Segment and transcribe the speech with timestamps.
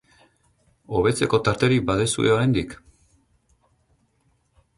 [0.99, 2.75] Hobetzeko tarterik baduzue oraindik?